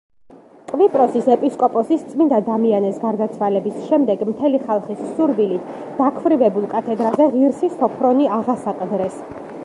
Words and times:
კვიპროსის 0.69 1.25
ეპისკოპოსის, 1.33 2.05
წმინდა 2.13 2.37
დამიანეს 2.47 2.95
გარდაცვალების 3.03 3.75
შემდეგ 3.89 4.23
მთელი 4.29 4.61
ხალხის 4.63 5.03
სურვილით 5.17 5.67
დაქვრივებულ 5.99 6.65
კათედრაზე 6.71 7.27
ღირსი 7.35 7.69
სოფრონი 7.75 8.31
აღასაყდრეს. 8.39 9.21